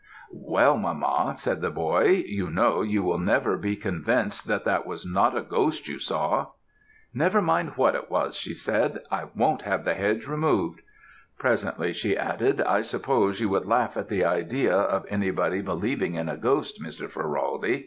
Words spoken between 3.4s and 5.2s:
be convinced that that was